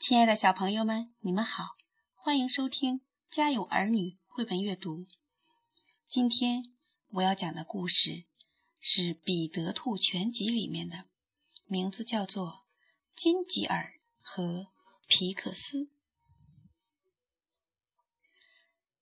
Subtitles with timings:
[0.00, 1.76] 亲爱的小朋友们，你们好，
[2.14, 3.00] 欢迎收听
[3.30, 5.06] 《家有儿女》绘本阅读。
[6.08, 6.72] 今天
[7.10, 8.24] 我要讲的故事
[8.80, 11.04] 是《彼得兔全集》里面的，
[11.66, 12.48] 名字叫做
[13.14, 14.68] 《金吉尔和
[15.06, 15.76] 皮克斯》。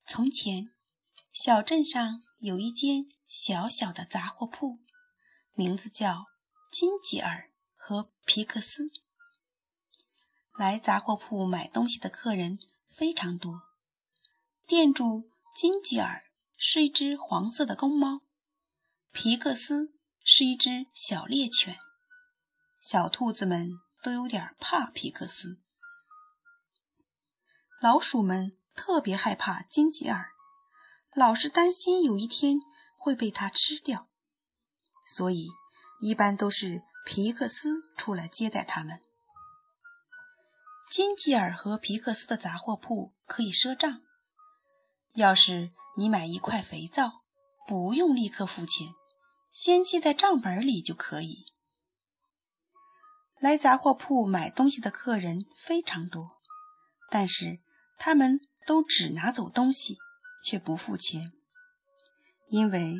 [0.04, 0.72] 从前，
[1.32, 4.80] 小镇上有一间小小的杂货铺，
[5.54, 6.26] 名字叫
[6.72, 8.90] 金吉尔和皮克斯。
[10.58, 12.58] 来杂货铺买东西的客人
[12.88, 13.62] 非常多。
[14.66, 16.24] 店主金吉尔
[16.56, 18.22] 是一只黄色的公猫，
[19.12, 19.94] 皮克斯
[20.24, 21.78] 是一只小猎犬。
[22.82, 25.62] 小兔子们都有点怕皮克斯。
[27.80, 30.32] 老鼠们特别害怕金吉尔，
[31.14, 32.58] 老是担心有一天
[32.96, 34.08] 会被它吃掉，
[35.06, 35.46] 所以
[36.00, 39.00] 一般都是皮克斯出来接待他们。
[40.98, 44.02] 金吉尔和皮克斯的杂货铺可以赊账。
[45.14, 47.22] 要是你买一块肥皂，
[47.68, 48.88] 不用立刻付钱，
[49.52, 51.46] 先记在账本里就可以。
[53.38, 56.32] 来杂货铺买东西的客人非常多，
[57.12, 57.60] 但是
[57.96, 59.98] 他们都只拿走东西，
[60.42, 61.32] 却不付钱，
[62.48, 62.92] 因为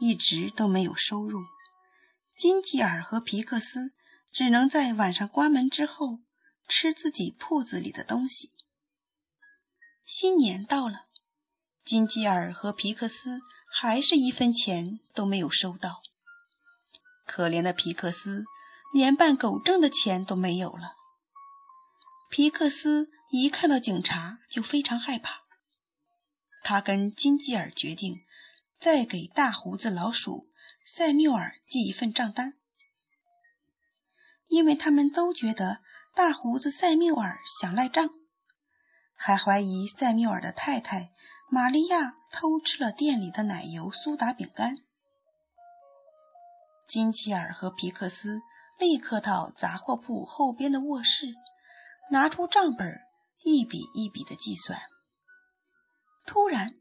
[0.00, 1.38] 一直都没有收入。
[2.36, 3.94] 金吉尔和皮克斯
[4.32, 6.18] 只能在晚上关门之后。
[6.66, 8.52] 吃自己铺子里的东西。
[10.04, 11.06] 新年到了，
[11.84, 16.02] 金吉尔和皮克斯还是一分钱都没有收到。
[17.26, 18.44] 可怜的皮克斯
[18.92, 20.94] 连办狗证的钱都没有了。
[22.30, 25.42] 皮克斯一看到警察就非常害怕。
[26.62, 28.24] 他跟金吉尔决定
[28.78, 30.50] 再给大胡子老鼠
[30.84, 32.58] 塞缪尔寄一份账单，
[34.48, 35.82] 因为他们都觉得。
[36.14, 38.08] 大胡子塞缪尔想赖账，
[39.16, 41.10] 还怀疑塞缪尔的太太
[41.50, 44.76] 玛利亚偷吃了店里的奶油苏打饼干。
[46.86, 48.42] 金吉尔和皮克斯
[48.78, 51.34] 立刻到杂货铺后边的卧室，
[52.12, 53.00] 拿出账本，
[53.42, 54.80] 一笔一笔的计算。
[56.26, 56.76] 突然，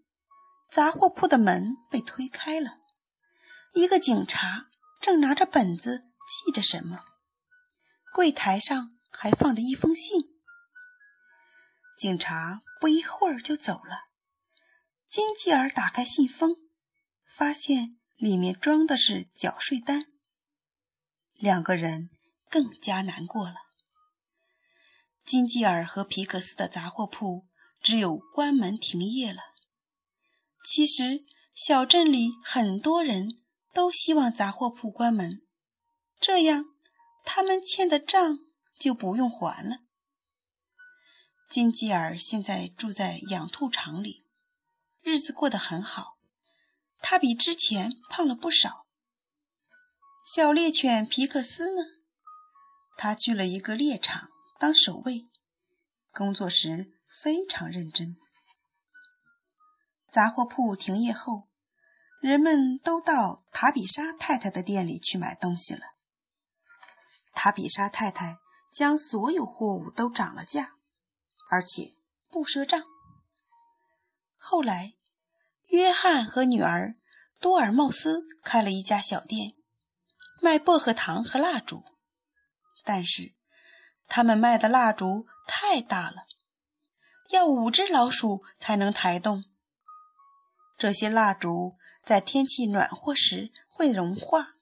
[0.69, 2.77] 杂货铺的门被推开了，
[3.73, 4.67] 一个警察
[5.01, 7.03] 正拿着本子记着什么，
[8.13, 8.92] 柜台上。
[9.13, 10.29] 还放着一封信。
[11.95, 14.09] 警察不一会儿就走了。
[15.09, 16.57] 金吉尔打开信封，
[17.25, 20.07] 发现里面装的是缴税单。
[21.35, 22.09] 两个人
[22.49, 23.55] 更加难过了。
[25.23, 27.47] 金吉尔和皮克斯的杂货铺
[27.81, 29.41] 只有关门停业了。
[30.65, 35.45] 其实，小镇里很多人都希望杂货铺关门，
[36.19, 36.65] 这样
[37.23, 38.39] 他们欠的账。
[38.83, 39.77] 就不用还了。
[41.49, 44.25] 金吉尔现在住在养兔场里，
[45.01, 46.17] 日子过得很好。
[47.01, 48.85] 他比之前胖了不少。
[50.25, 51.81] 小猎犬皮克斯呢？
[52.97, 54.29] 他去了一个猎场
[54.59, 55.29] 当守卫，
[56.11, 58.17] 工作时非常认真。
[60.11, 61.47] 杂货铺停业后，
[62.19, 65.85] 人们都到塔比莎太太的店里去买东西了。
[67.33, 68.42] 塔比莎太太。
[68.73, 70.73] 将所有货物都涨了价，
[71.49, 71.93] 而且
[72.31, 72.83] 不赊账。
[74.37, 74.95] 后来，
[75.67, 76.95] 约翰和女儿
[77.39, 79.53] 多尔茂斯开了一家小店，
[80.41, 81.83] 卖薄荷糖和蜡烛。
[82.83, 83.33] 但是，
[84.07, 86.25] 他们卖的蜡烛太大了，
[87.29, 89.45] 要五只老鼠才能抬动。
[90.77, 94.55] 这些蜡烛在天气暖和时会融化，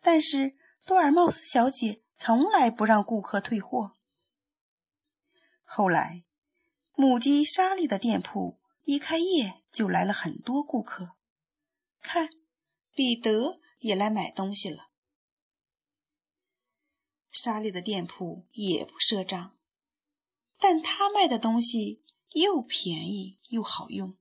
[0.00, 0.56] 但是
[0.86, 2.02] 多尔茂斯小姐。
[2.18, 3.96] 从来不让顾客退货。
[5.62, 6.24] 后来，
[6.94, 11.14] 母鸡莎莉的店铺一开业就来了很多顾客。
[12.00, 12.28] 看，
[12.92, 14.90] 彼得也来买东西了。
[17.30, 19.56] 莎莉的店铺也不赊账，
[20.58, 24.18] 但他卖的东西又便宜又好用，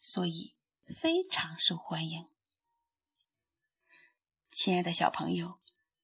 [0.00, 0.54] 所以
[0.86, 2.28] 非常受欢迎。
[4.52, 5.58] 亲爱的小朋友，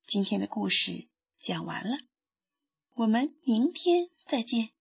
[0.05, 1.12] 今天的故事。
[1.43, 1.97] 讲完了，
[2.95, 4.72] 我们明天再见。